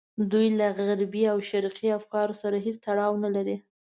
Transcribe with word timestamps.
دوی 0.31 0.47
له 0.59 0.67
غربي 0.77 1.23
او 1.31 1.37
شرقي 1.49 1.89
افکارو 1.99 2.33
سره 2.41 2.57
هېڅ 2.65 2.77
تړاو 2.85 3.13
نه 3.23 3.29
لري. 3.35 3.57